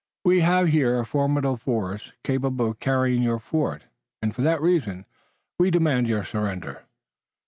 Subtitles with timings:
[0.25, 3.83] "We have here a formidable force capable of carrying your fort,
[4.19, 5.05] and, for that reason,
[5.59, 6.85] we demand your surrender.